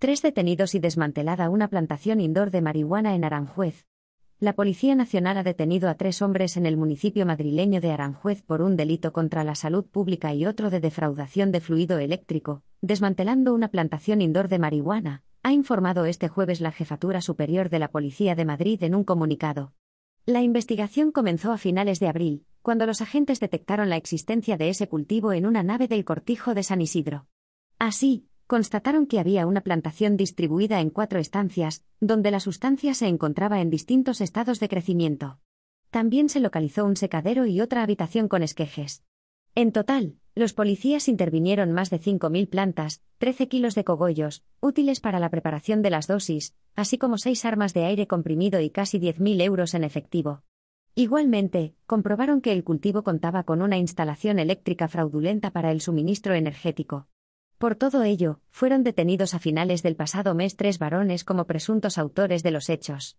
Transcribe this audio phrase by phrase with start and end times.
[0.00, 3.84] Tres detenidos y desmantelada una plantación indoor de marihuana en Aranjuez.
[4.38, 8.62] La Policía Nacional ha detenido a tres hombres en el municipio madrileño de Aranjuez por
[8.62, 13.72] un delito contra la salud pública y otro de defraudación de fluido eléctrico, desmantelando una
[13.72, 18.44] plantación indoor de marihuana, ha informado este jueves la Jefatura Superior de la Policía de
[18.44, 19.72] Madrid en un comunicado.
[20.26, 24.88] La investigación comenzó a finales de abril, cuando los agentes detectaron la existencia de ese
[24.88, 27.26] cultivo en una nave del cortijo de San Isidro.
[27.80, 33.60] Así, constataron que había una plantación distribuida en cuatro estancias, donde la sustancia se encontraba
[33.60, 35.38] en distintos estados de crecimiento.
[35.90, 39.04] También se localizó un secadero y otra habitación con esquejes.
[39.54, 45.20] En total, los policías intervinieron más de 5.000 plantas, 13 kilos de cogollos, útiles para
[45.20, 49.42] la preparación de las dosis, así como seis armas de aire comprimido y casi 10.000
[49.42, 50.42] euros en efectivo.
[50.94, 57.08] Igualmente, comprobaron que el cultivo contaba con una instalación eléctrica fraudulenta para el suministro energético.
[57.58, 62.44] Por todo ello, fueron detenidos a finales del pasado mes tres varones como presuntos autores
[62.44, 63.16] de los hechos.